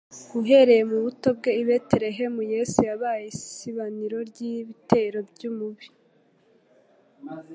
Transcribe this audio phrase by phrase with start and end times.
[0.39, 5.87] Uhereye mu buto bwe i Betelehemu, Yesu yabaye isibaniro ry'ibitero by'umubi.